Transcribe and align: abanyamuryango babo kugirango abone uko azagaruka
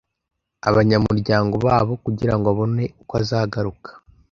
abanyamuryango 0.69 1.55
babo 1.65 1.93
kugirango 2.03 2.45
abone 2.53 2.83
uko 3.01 3.13
azagaruka 3.21 3.89